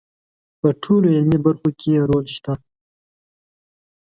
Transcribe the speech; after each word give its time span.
په 0.59 0.67
ټولو 0.83 1.07
علمي 1.15 1.39
برخو 1.45 1.69
کې 1.79 1.87
یې 1.95 2.01
رول 2.09 2.25
شته. 2.35 2.53